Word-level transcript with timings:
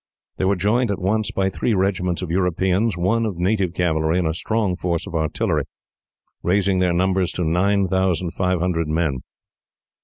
They 0.37 0.45
were 0.45 0.55
joined, 0.55 0.89
at 0.89 0.97
once, 0.97 1.29
by 1.29 1.51
three 1.51 1.75
regiments 1.75 2.23
of 2.23 2.31
Europeans, 2.31 2.97
one 2.97 3.23
of 3.23 3.37
native 3.37 3.75
cavalry, 3.75 4.17
and 4.17 4.27
a 4.27 4.33
strong 4.33 4.75
force 4.75 5.05
of 5.05 5.13
artillery, 5.13 5.65
raising 6.41 6.79
their 6.79 6.91
numbers 6.91 7.31
to 7.33 7.43
nine 7.43 7.87
thousand, 7.87 8.31
five 8.33 8.59
hundred 8.61 8.87
men. 8.87 9.19